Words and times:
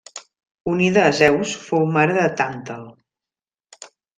Unida 0.71 1.03
a 1.09 1.11
Zeus, 1.19 1.53
fou 1.67 1.85
mare 1.99 2.17
de 2.19 2.25
Tàntal. 2.43 2.89